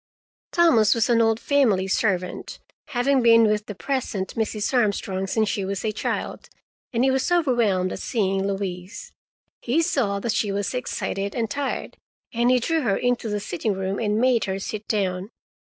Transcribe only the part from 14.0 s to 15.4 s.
made her sit down.